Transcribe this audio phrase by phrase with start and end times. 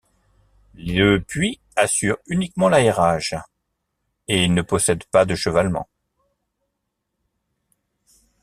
[0.73, 3.35] Le puits assure uniquement l'aérage,
[4.27, 5.87] et ne possède pas de chevalement.